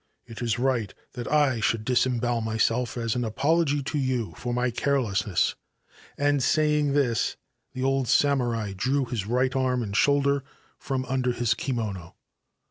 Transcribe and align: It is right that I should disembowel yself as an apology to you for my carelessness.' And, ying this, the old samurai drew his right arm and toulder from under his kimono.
It 0.25 0.41
is 0.41 0.57
right 0.57 0.91
that 1.13 1.31
I 1.31 1.59
should 1.59 1.85
disembowel 1.85 2.51
yself 2.51 2.97
as 2.97 3.13
an 3.13 3.23
apology 3.23 3.83
to 3.83 3.99
you 3.99 4.33
for 4.35 4.51
my 4.51 4.71
carelessness.' 4.71 5.53
And, 6.17 6.43
ying 6.57 6.93
this, 6.93 7.37
the 7.73 7.83
old 7.83 8.07
samurai 8.07 8.73
drew 8.75 9.05
his 9.05 9.27
right 9.27 9.55
arm 9.55 9.83
and 9.83 9.93
toulder 9.93 10.43
from 10.79 11.05
under 11.05 11.33
his 11.33 11.53
kimono. 11.53 12.15